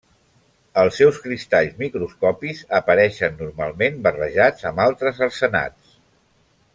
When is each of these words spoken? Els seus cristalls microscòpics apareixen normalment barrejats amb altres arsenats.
Els 0.83 0.95
seus 1.01 1.19
cristalls 1.25 1.75
microscòpics 1.81 2.63
apareixen 2.79 3.37
normalment 3.45 4.03
barrejats 4.07 4.69
amb 4.71 4.83
altres 4.91 5.21
arsenats. 5.31 5.97